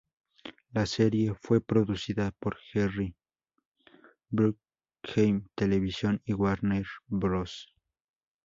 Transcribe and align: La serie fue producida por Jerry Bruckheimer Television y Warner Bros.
La 0.71 0.87
serie 0.87 1.35
fue 1.39 1.61
producida 1.61 2.31
por 2.39 2.57
Jerry 2.71 3.13
Bruckheimer 4.31 5.43
Television 5.53 6.19
y 6.25 6.33
Warner 6.33 6.87
Bros. 7.05 7.71